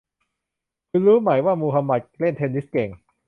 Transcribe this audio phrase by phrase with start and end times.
[0.89, 2.89] คุณรู้ไหมว่ามูฮัมหมัดเล่นเทนนิสเก่ง